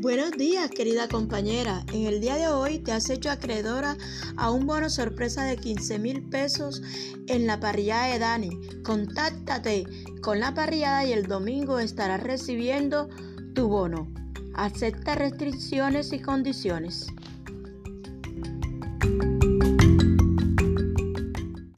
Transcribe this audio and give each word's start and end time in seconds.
Buenos 0.00 0.30
días, 0.30 0.70
querida 0.70 1.08
compañera. 1.08 1.84
En 1.92 2.06
el 2.06 2.20
día 2.20 2.36
de 2.36 2.46
hoy 2.46 2.78
te 2.78 2.92
has 2.92 3.10
hecho 3.10 3.32
acreedora 3.32 3.96
a 4.36 4.52
un 4.52 4.64
bono 4.64 4.88
sorpresa 4.90 5.42
de 5.42 5.56
15 5.56 5.98
mil 5.98 6.22
pesos 6.22 6.80
en 7.26 7.48
la 7.48 7.58
parrillada 7.58 8.06
de 8.06 8.20
Dani. 8.20 8.60
Contáctate 8.84 9.86
con 10.22 10.38
la 10.38 10.54
parrillada 10.54 11.04
y 11.04 11.12
el 11.12 11.26
domingo 11.26 11.80
estarás 11.80 12.22
recibiendo 12.22 13.08
tu 13.56 13.66
bono. 13.66 14.08
Acepta 14.54 15.16
restricciones 15.16 16.12
y 16.12 16.20
condiciones. 16.20 17.08